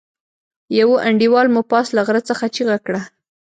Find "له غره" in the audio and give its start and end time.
1.95-2.21